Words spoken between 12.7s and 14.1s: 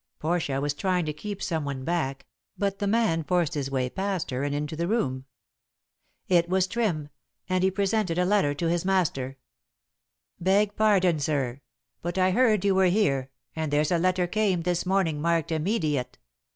were here, and there's a